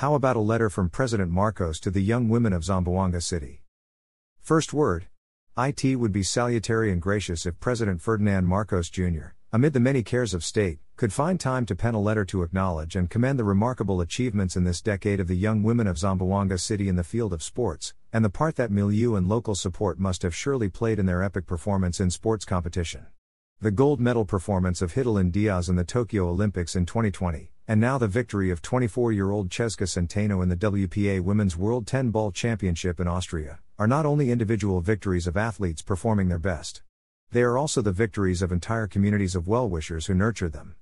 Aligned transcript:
How 0.00 0.14
about 0.14 0.34
a 0.36 0.40
letter 0.40 0.70
from 0.70 0.88
President 0.88 1.30
Marcos 1.30 1.78
to 1.80 1.90
the 1.90 2.00
young 2.00 2.30
women 2.30 2.54
of 2.54 2.64
Zamboanga 2.64 3.20
City? 3.22 3.64
First 4.40 4.72
word 4.72 5.08
IT 5.58 5.96
would 5.96 6.10
be 6.10 6.22
salutary 6.22 6.90
and 6.90 7.02
gracious 7.02 7.44
if 7.44 7.60
President 7.60 8.00
Ferdinand 8.00 8.46
Marcos 8.46 8.88
Jr., 8.88 9.34
amid 9.52 9.74
the 9.74 9.78
many 9.78 10.02
cares 10.02 10.32
of 10.32 10.42
state, 10.42 10.78
could 10.96 11.12
find 11.12 11.38
time 11.38 11.66
to 11.66 11.76
pen 11.76 11.92
a 11.92 12.00
letter 12.00 12.24
to 12.24 12.42
acknowledge 12.42 12.96
and 12.96 13.10
commend 13.10 13.38
the 13.38 13.44
remarkable 13.44 14.00
achievements 14.00 14.56
in 14.56 14.64
this 14.64 14.80
decade 14.80 15.20
of 15.20 15.28
the 15.28 15.36
young 15.36 15.62
women 15.62 15.86
of 15.86 15.98
Zamboanga 15.98 16.58
City 16.58 16.88
in 16.88 16.96
the 16.96 17.04
field 17.04 17.34
of 17.34 17.42
sports, 17.42 17.92
and 18.10 18.24
the 18.24 18.30
part 18.30 18.56
that 18.56 18.70
milieu 18.70 19.16
and 19.16 19.28
local 19.28 19.54
support 19.54 19.98
must 19.98 20.22
have 20.22 20.34
surely 20.34 20.70
played 20.70 20.98
in 20.98 21.04
their 21.04 21.22
epic 21.22 21.46
performance 21.46 22.00
in 22.00 22.08
sports 22.08 22.46
competition. 22.46 23.04
The 23.60 23.70
gold 23.70 24.00
medal 24.00 24.24
performance 24.24 24.80
of 24.80 24.94
Hidilyn 24.94 25.30
Diaz 25.30 25.68
in 25.68 25.76
the 25.76 25.84
Tokyo 25.84 26.26
Olympics 26.30 26.74
in 26.74 26.86
2020, 26.86 27.52
and 27.70 27.80
now 27.80 27.96
the 27.96 28.08
victory 28.08 28.50
of 28.50 28.60
24 28.60 29.12
year 29.12 29.30
old 29.30 29.48
Chezka 29.48 29.86
Centeno 29.86 30.42
in 30.42 30.48
the 30.48 30.56
WPA 30.56 31.20
Women's 31.20 31.56
World 31.56 31.86
10 31.86 32.10
Ball 32.10 32.32
Championship 32.32 32.98
in 32.98 33.06
Austria, 33.06 33.60
are 33.78 33.86
not 33.86 34.04
only 34.04 34.32
individual 34.32 34.80
victories 34.80 35.28
of 35.28 35.36
athletes 35.36 35.80
performing 35.80 36.26
their 36.26 36.40
best. 36.40 36.82
They 37.30 37.42
are 37.42 37.56
also 37.56 37.80
the 37.80 37.92
victories 37.92 38.42
of 38.42 38.50
entire 38.50 38.88
communities 38.88 39.36
of 39.36 39.46
well 39.46 39.68
wishers 39.68 40.06
who 40.06 40.14
nurture 40.14 40.48
them. 40.48 40.74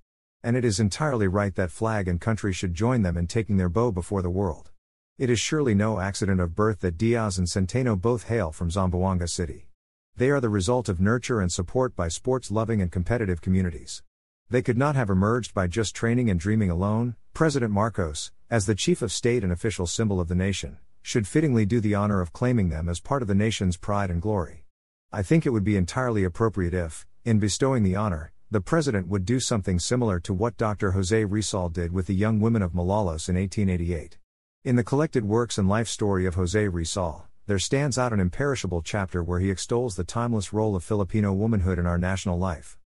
And 0.43 0.57
it 0.57 0.65
is 0.65 0.81
entirely 0.81 1.29
right 1.29 1.55
that 1.57 1.71
flag 1.71 2.09
and 2.09 2.23
country 2.23 2.55
should 2.55 2.73
join 2.73 3.03
them 3.03 3.19
in 3.19 3.27
taking 3.27 3.59
their 3.59 3.69
bow 3.69 3.93
before 3.93 4.23
the 4.23 4.31
world. 4.31 4.71
It 5.19 5.29
is 5.29 5.39
surely 5.39 5.75
no 5.75 6.01
accident 6.01 6.41
of 6.41 6.57
birth 6.57 6.81
that 6.81 6.97
Diaz 6.97 7.37
and 7.37 7.49
Centeno 7.49 8.01
both 8.01 8.29
hail 8.29 8.51
from 8.51 8.71
Zamboanga 8.71 9.29
City. 9.29 9.69
They 10.17 10.31
are 10.31 10.41
the 10.41 10.49
result 10.49 10.89
of 10.89 11.03
nurture 11.03 11.43
and 11.43 11.53
support 11.53 11.95
by 11.95 12.09
sports 12.09 12.51
loving 12.51 12.81
and 12.81 12.91
competitive 12.91 13.43
communities. 13.43 14.03
They 14.51 14.63
could 14.63 14.79
not 14.79 14.97
have 14.97 15.11
emerged 15.11 15.53
by 15.53 15.67
just 15.67 15.95
training 15.95 16.31
and 16.31 16.41
dreaming 16.41 16.71
alone. 16.71 17.17
President 17.35 17.71
Marcos, 17.71 18.33
as 18.49 18.65
the 18.65 18.75
chief 18.75 19.03
of 19.03 19.13
state 19.13 19.45
and 19.45 19.53
official 19.53 19.87
symbol 19.87 20.21
of 20.21 20.29
the 20.29 20.35
nation, 20.35 20.79
should 21.03 21.29
fittingly 21.29 21.67
do 21.67 21.81
the 21.81 21.95
honor 21.95 22.23
of 22.23 22.33
claiming 22.33 22.71
them 22.71 22.89
as 22.89 22.99
part 22.99 23.21
of 23.21 23.29
the 23.29 23.35
nation's 23.35 23.77
pride 23.77 24.11
and 24.11 24.23
glory. 24.23 24.65
I 25.13 25.23
think 25.23 25.45
it 25.45 25.51
would 25.51 25.65
be 25.65 25.77
entirely 25.77 26.25
appropriate 26.25 26.73
if, 26.73 27.07
in 27.27 27.39
bestowing 27.39 27.83
the 27.83 27.97
honor, 27.97 28.33
the 28.51 28.63
president 28.63 29.07
would 29.09 29.27
do 29.27 29.39
something 29.39 29.79
similar 29.79 30.19
to 30.21 30.33
what 30.33 30.57
Dr. 30.57 30.93
Jose 30.93 31.27
Rizal 31.27 31.69
did 31.69 31.93
with 31.93 32.07
the 32.07 32.15
young 32.15 32.41
women 32.41 32.63
of 32.63 32.73
Malolos 32.73 33.29
in 33.29 33.37
1888. 33.37 34.17
In 34.65 34.77
the 34.77 34.85
collected 34.85 35.27
works 35.27 35.59
and 35.59 35.69
life 35.69 35.89
story 35.89 36.25
of 36.25 36.37
Jose 36.37 36.69
Rizal, 36.69 37.29
there 37.47 37.59
stands 37.59 37.99
out 37.99 38.15
an 38.15 38.21
imperishable 38.21 38.81
chapter 38.81 39.23
where 39.23 39.41
he 39.41 39.51
extols 39.51 39.97
the 39.97 40.05
timeless 40.05 40.55
role 40.55 40.75
of 40.75 40.83
Filipino 40.83 41.35
womanhood 41.35 41.79
in 41.79 41.85
our 41.87 41.99
national 41.99 42.39
life. 42.39 42.79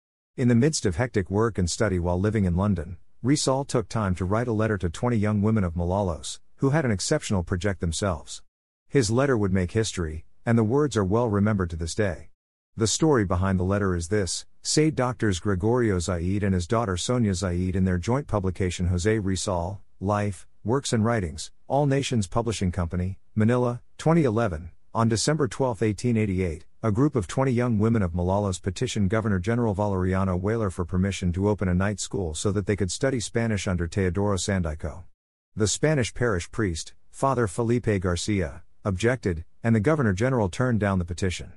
In 0.40 0.48
the 0.48 0.54
midst 0.54 0.86
of 0.86 0.96
hectic 0.96 1.30
work 1.30 1.58
and 1.58 1.70
study 1.70 1.98
while 1.98 2.18
living 2.18 2.46
in 2.46 2.56
London, 2.56 2.96
Rizal 3.22 3.62
took 3.62 3.90
time 3.90 4.14
to 4.14 4.24
write 4.24 4.48
a 4.48 4.54
letter 4.54 4.78
to 4.78 4.88
20 4.88 5.14
young 5.14 5.42
women 5.42 5.64
of 5.64 5.74
Malolos, 5.74 6.40
who 6.56 6.70
had 6.70 6.86
an 6.86 6.90
exceptional 6.90 7.42
project 7.42 7.82
themselves. 7.82 8.40
His 8.88 9.10
letter 9.10 9.36
would 9.36 9.52
make 9.52 9.72
history, 9.72 10.24
and 10.46 10.56
the 10.56 10.64
words 10.64 10.96
are 10.96 11.04
well 11.04 11.28
remembered 11.28 11.68
to 11.68 11.76
this 11.76 11.94
day. 11.94 12.30
The 12.74 12.86
story 12.86 13.26
behind 13.26 13.60
the 13.60 13.64
letter 13.64 13.94
is 13.94 14.08
this 14.08 14.46
say 14.62 14.90
doctors 14.90 15.40
Gregorio 15.40 15.98
Zaide 15.98 16.42
and 16.42 16.54
his 16.54 16.66
daughter 16.66 16.96
Sonia 16.96 17.34
Zaide 17.34 17.76
in 17.76 17.84
their 17.84 17.98
joint 17.98 18.26
publication 18.26 18.86
Jose 18.86 19.18
Rizal, 19.18 19.82
Life, 20.00 20.46
Works 20.64 20.94
and 20.94 21.04
Writings, 21.04 21.50
All 21.68 21.84
Nations 21.84 22.26
Publishing 22.26 22.72
Company, 22.72 23.18
Manila, 23.34 23.82
2011. 23.98 24.70
On 24.94 25.06
December 25.06 25.48
12, 25.48 25.82
1888, 25.82 26.64
a 26.82 26.90
group 26.90 27.14
of 27.14 27.26
20 27.26 27.52
young 27.52 27.78
women 27.78 28.00
of 28.00 28.12
Malolos 28.12 28.58
petitioned 28.58 29.10
Governor 29.10 29.38
General 29.38 29.74
Valeriano 29.74 30.40
Weyler 30.40 30.70
for 30.70 30.86
permission 30.86 31.30
to 31.34 31.46
open 31.46 31.68
a 31.68 31.74
night 31.74 32.00
school 32.00 32.34
so 32.34 32.50
that 32.52 32.64
they 32.64 32.74
could 32.74 32.90
study 32.90 33.20
Spanish 33.20 33.68
under 33.68 33.86
Teodoro 33.86 34.38
Sandico. 34.38 35.04
The 35.54 35.68
Spanish 35.68 36.14
parish 36.14 36.50
priest, 36.50 36.94
Father 37.10 37.46
Felipe 37.46 38.00
Garcia, 38.00 38.62
objected, 38.82 39.44
and 39.62 39.76
the 39.76 39.80
Governor 39.80 40.14
General 40.14 40.48
turned 40.48 40.80
down 40.80 40.98
the 40.98 41.04
petition. 41.04 41.52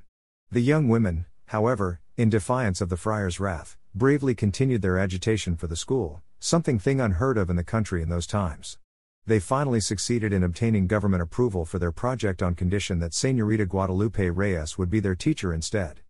The 0.52 0.60
young 0.60 0.90
women, 0.90 1.26
however, 1.46 2.02
in 2.18 2.30
defiance 2.30 2.82
of 2.82 2.90
the 2.90 2.98
friar's 2.98 3.40
wrath, 3.40 3.78
bravely 3.96 4.36
continued 4.36 4.82
their 4.82 5.00
agitation 5.00 5.56
for 5.56 5.68
the 5.68 5.78
school, 5.78 6.22
something 6.42 6.80
thing 6.80 7.00
unheard 7.00 7.38
of 7.38 7.50
in 7.50 7.56
the 7.56 7.64
country 7.64 8.02
in 8.02 8.10
those 8.10 8.28
times 8.28 8.78
they 9.26 9.40
finally 9.40 9.80
succeeded 9.80 10.34
in 10.34 10.44
obtaining 10.44 10.86
government 10.86 11.24
approval 11.24 11.64
for 11.64 11.80
their 11.80 11.94
project 11.94 12.44
on 12.44 12.56
condition 12.56 13.00
that 13.00 13.12
Señorita 13.12 13.68
Guadalupe 13.68 14.30
Reyes 14.30 14.78
would 14.78 14.90
be 14.90 15.00
their 15.00 15.16
teacher 15.16 15.54
instead. 15.54 16.02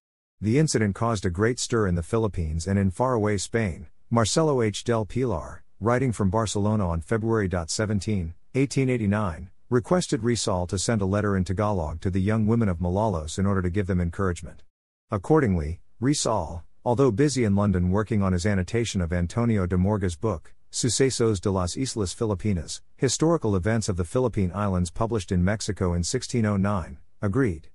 The 0.41 0.57
incident 0.57 0.96
caused 0.96 1.25
a 1.25 1.29
great 1.29 1.59
stir 1.59 1.88
in 1.88 1.96
the 1.96 2.01
Philippines 2.01 2.68
and 2.68 2.79
in 2.79 2.90
faraway 2.90 3.38
Spain. 3.38 3.85
Marcelo 4.09 4.62
H. 4.62 4.84
del 4.84 5.06
Pilar, 5.06 5.63
writing 5.79 6.12
from 6.12 6.29
Barcelona 6.29 6.90
on 6.90 7.01
February 7.01 7.47
17, 7.50 8.34
1889, 8.53 9.50
requested 9.69 10.24
Rizal 10.24 10.66
to 10.68 10.80
send 10.80 11.01
a 11.01 11.06
letter 11.06 11.38
in 11.38 11.44
Tagalog 11.44 12.01
to 12.01 12.09
the 12.09 12.22
young 12.22 12.47
women 12.47 12.68
of 12.68 12.80
Malolos 12.80 13.38
in 13.38 13.45
order 13.45 13.62
to 13.62 13.69
give 13.69 13.88
them 13.88 14.01
encouragement. 14.01 14.63
Accordingly, 15.12 15.81
Rizal, 16.00 16.63
although 16.84 17.12
busy 17.12 17.44
in 17.44 17.56
London 17.56 17.91
working 17.91 18.24
on 18.24 18.34
his 18.34 18.45
annotation 18.45 19.01
of 19.01 19.13
Antonio 19.13 19.66
de 19.66 19.78
Morga's 19.78 20.16
book, 20.16 20.53
Sucesos 20.75 21.39
de 21.39 21.51
las 21.51 21.78
Islas 21.78 22.16
Filipinas, 22.16 22.81
Historical 22.97 23.56
Events 23.56 23.89
of 23.89 23.95
the 23.95 24.03
Philippine 24.03 24.51
Islands 24.56 24.89
published 24.89 25.31
in 25.31 25.44
Mexico 25.44 25.89
in 25.89 26.01
1609, 26.01 26.97
agreed. 27.22 27.67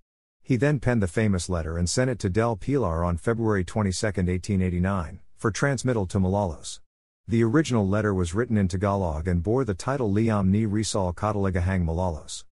He 0.43 0.57
then 0.57 0.81
penned 0.81 1.01
the 1.01 1.07
famous 1.07 1.49
letter 1.49 1.79
and 1.79 1.89
sent 1.89 2.11
it 2.11 2.19
to 2.19 2.29
Del 2.29 2.57
Pilar 2.57 3.05
on 3.05 3.17
February 3.17 3.63
22, 3.63 4.05
1889, 4.05 5.21
for 5.37 5.53
transmittal 5.53 6.07
to 6.07 6.19
Malolos. 6.19 6.81
The 7.29 7.45
original 7.45 7.87
letter 7.87 8.13
was 8.13 8.35
written 8.35 8.57
in 8.57 8.67
Tagalog 8.67 9.29
and 9.29 9.45
bore 9.45 9.65
the 9.65 9.75
title 9.75 10.11
Liham 10.11 10.49
ni 10.49 10.67
Rizal 10.67 11.13
Cataligahang 11.13 11.85
Malolos. 11.85 12.43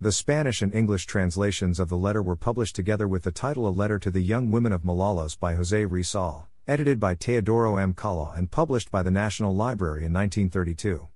The 0.00 0.12
Spanish 0.12 0.62
and 0.62 0.72
English 0.72 1.06
translations 1.06 1.80
of 1.80 1.88
the 1.88 1.98
letter 1.98 2.22
were 2.22 2.36
published 2.36 2.76
together 2.76 3.08
with 3.08 3.24
the 3.24 3.32
title 3.32 3.66
A 3.66 3.70
Letter 3.70 3.98
to 3.98 4.12
the 4.12 4.22
Young 4.22 4.52
Women 4.52 4.70
of 4.70 4.84
Malolos 4.84 5.34
by 5.34 5.56
Jose 5.56 5.84
Rizal 5.84 6.46
edited 6.68 6.98
by 6.98 7.14
Teodoro 7.14 7.76
M. 7.76 7.94
Kalaw 7.94 8.36
and 8.36 8.50
published 8.50 8.90
by 8.90 9.00
the 9.00 9.10
National 9.10 9.54
Library 9.54 10.04
in 10.04 10.12
1932. 10.12 11.06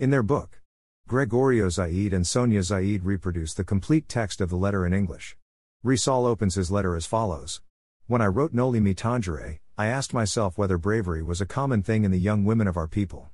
In 0.00 0.10
their 0.10 0.24
book, 0.24 0.60
Gregorio 1.06 1.68
Zaide 1.68 2.12
and 2.12 2.26
Sonia 2.26 2.60
Zaide 2.64 3.04
reproduce 3.04 3.54
the 3.54 3.62
complete 3.62 4.08
text 4.08 4.40
of 4.40 4.50
the 4.50 4.56
letter 4.56 4.84
in 4.84 4.92
English. 4.92 5.36
Rizal 5.84 6.26
opens 6.26 6.56
his 6.56 6.72
letter 6.72 6.96
as 6.96 7.06
follows 7.06 7.60
When 8.08 8.20
I 8.20 8.26
wrote 8.26 8.52
Noli 8.52 8.80
Me 8.80 8.94
Tangere, 8.94 9.60
I 9.78 9.86
asked 9.86 10.12
myself 10.12 10.58
whether 10.58 10.76
bravery 10.76 11.22
was 11.22 11.40
a 11.40 11.46
common 11.46 11.84
thing 11.84 12.02
in 12.02 12.10
the 12.10 12.18
young 12.18 12.44
women 12.44 12.66
of 12.66 12.76
our 12.76 12.88
people. 12.88 13.30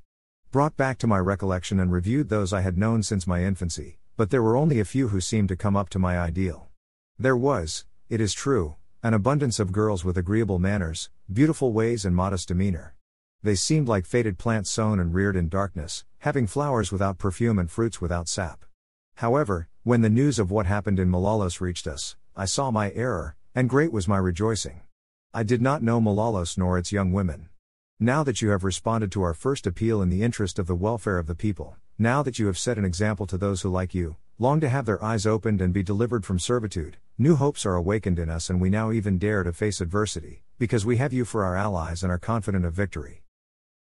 Brought 0.51 0.77
back 0.77 0.99
to 0.99 1.07
my 1.07 1.19
recollection 1.19 1.81
and 1.81 1.91
reviewed 1.91 2.29
those 2.29 2.53
I 2.53 2.61
had 2.61 2.77
known 2.77 3.03
since 3.03 3.27
my 3.27 3.45
infancy, 3.45 3.97
but 4.19 4.29
there 4.29 4.43
were 4.43 4.59
only 4.59 4.79
a 4.79 4.85
few 4.85 5.09
who 5.09 5.23
seemed 5.23 5.49
to 5.49 5.57
come 5.57 5.77
up 5.77 5.89
to 5.89 5.99
my 5.99 6.19
ideal. 6.19 6.69
There 7.19 7.37
was, 7.37 7.87
it 8.11 8.21
is 8.21 8.35
true, 8.35 8.77
an 9.05 9.15
abundance 9.15 9.59
of 9.59 9.73
girls 9.73 10.05
with 10.05 10.17
agreeable 10.17 10.61
manners, 10.61 11.11
beautiful 11.33 11.73
ways, 11.73 12.05
and 12.05 12.15
modest 12.15 12.47
demeanor. 12.47 12.95
They 13.43 13.57
seemed 13.57 13.89
like 13.89 14.07
faded 14.07 14.39
plants 14.39 14.71
sown 14.71 15.01
and 15.01 15.13
reared 15.13 15.35
in 15.35 15.49
darkness, 15.49 16.05
having 16.19 16.47
flowers 16.47 16.93
without 16.93 17.19
perfume 17.19 17.59
and 17.59 17.69
fruits 17.69 18.01
without 18.01 18.29
sap. 18.29 18.65
However, 19.17 19.69
when 19.83 20.03
the 20.03 20.09
news 20.09 20.39
of 20.39 20.53
what 20.53 20.67
happened 20.67 21.01
in 21.01 21.11
Malolos 21.11 21.61
reached 21.61 21.89
us, 21.89 22.15
I 22.37 22.45
saw 22.45 22.71
my 22.71 22.93
error, 22.93 23.35
and 23.57 23.69
great 23.69 23.91
was 23.91 24.07
my 24.07 24.19
rejoicing. 24.19 24.83
I 25.35 25.43
did 25.43 25.61
not 25.61 25.83
know 25.83 26.01
Malolos 26.01 26.57
nor 26.57 26.79
its 26.79 26.93
young 26.93 27.11
women. 27.11 27.49
Now 27.99 28.23
that 28.23 28.41
you 28.41 28.51
have 28.51 28.63
responded 28.63 29.11
to 29.13 29.23
our 29.23 29.35
first 29.35 29.67
appeal 29.67 30.01
in 30.01 30.11
the 30.11 30.23
interest 30.23 30.61
of 30.61 30.69
the 30.69 30.77
welfare 30.77 31.19
of 31.19 31.27
the 31.27 31.35
people, 31.35 31.75
now 31.99 32.23
that 32.23 32.39
you 32.39 32.47
have 32.47 32.57
set 32.57 32.79
an 32.79 32.85
example 32.85 33.27
to 33.27 33.37
those 33.37 33.63
who, 33.63 33.69
like 33.69 33.97
you, 33.97 34.15
long 34.39 34.61
to 34.61 34.69
have 34.69 34.87
their 34.87 35.03
eyes 35.03 35.27
opened 35.27 35.61
and 35.61 35.73
be 35.73 35.83
delivered 35.83 36.25
from 36.25 36.39
servitude, 36.39 36.99
new 37.19 37.37
hopes 37.37 37.67
are 37.67 37.75
awakened 37.75 38.19
in 38.19 38.31
us 38.31 38.51
and 38.51 38.61
we 38.61 38.71
now 38.71 38.91
even 38.91 39.19
dare 39.19 39.43
to 39.43 39.53
face 39.53 39.81
adversity, 39.81 40.43
because 40.59 40.87
we 40.87 40.97
have 40.97 41.13
you 41.13 41.25
for 41.25 41.45
our 41.45 41.57
allies 41.57 42.03
and 42.03 42.11
are 42.11 42.19
confident 42.19 42.65
of 42.65 42.73
victory. 42.73 43.23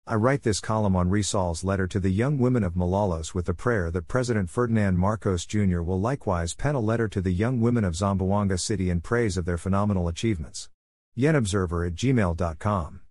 I 0.07 0.15
write 0.15 0.43
this 0.43 0.59
column 0.59 0.95
on 0.95 1.09
Rizal's 1.09 1.63
letter 1.63 1.85
to 1.87 1.99
the 1.99 2.09
young 2.09 2.39
women 2.39 2.63
of 2.63 2.73
Malolos 2.73 3.33
with 3.33 3.45
the 3.45 3.53
prayer 3.53 3.91
that 3.91 4.07
President 4.07 4.49
Ferdinand 4.49 4.97
Marcos 4.97 5.45
Jr. 5.45 5.81
will 5.81 5.99
likewise 5.99 6.55
pen 6.55 6.75
a 6.75 6.79
letter 6.79 7.07
to 7.07 7.21
the 7.21 7.31
young 7.31 7.61
women 7.61 7.83
of 7.83 7.93
Zamboanga 7.93 8.59
City 8.59 8.89
in 8.89 9.01
praise 9.01 9.37
of 9.37 9.45
their 9.45 9.57
phenomenal 9.57 10.07
achievements. 10.07 10.69
YenObserver 11.17 11.87
at 11.87 11.95
gmail.com 11.95 13.01